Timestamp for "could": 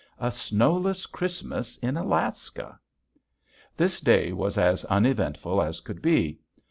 5.79-6.01